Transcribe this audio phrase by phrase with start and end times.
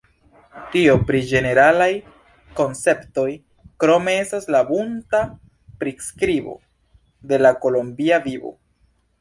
[0.75, 1.89] Tio pri ĝeneralaj
[2.61, 3.27] konceptoj;
[3.83, 5.23] krome estas la bunta
[5.85, 6.59] priskribo
[7.33, 8.57] de la kolombia vivo.